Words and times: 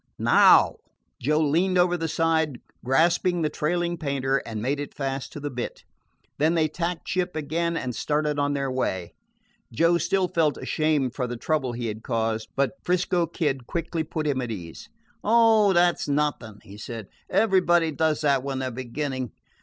"Now!" 0.17 0.77
Joe 1.21 1.39
leaned 1.39 1.77
over 1.77 1.95
the 1.95 2.07
side, 2.07 2.59
grasped 2.83 3.23
the 3.23 3.49
trailing 3.53 3.99
painter, 3.99 4.37
and 4.47 4.59
made 4.59 4.79
it 4.79 4.95
fast 4.95 5.31
to 5.33 5.39
the 5.39 5.51
bitt. 5.51 5.83
Then 6.39 6.55
they 6.55 6.67
tacked 6.67 7.07
ship 7.07 7.35
again 7.35 7.77
and 7.77 7.95
started 7.95 8.39
on 8.39 8.53
their 8.53 8.71
way. 8.71 9.13
Joe 9.71 9.99
still 9.99 10.27
felt 10.27 10.57
ashamed 10.57 11.13
for 11.13 11.27
the 11.27 11.37
trouble 11.37 11.73
he 11.73 11.85
had 11.85 12.01
caused; 12.01 12.47
but 12.55 12.77
'Frisco 12.83 13.27
Kid 13.27 13.67
quickly 13.67 14.03
put 14.03 14.25
him 14.25 14.41
at 14.41 14.49
ease. 14.49 14.89
"Oh, 15.23 15.71
that 15.73 15.99
's 15.99 16.07
nothing," 16.09 16.61
he 16.63 16.77
said. 16.79 17.07
"Everybody 17.29 17.91
does 17.91 18.21
that 18.21 18.41
when 18.41 18.57
they 18.57 18.65
're 18.69 18.71
beginning. 18.71 19.31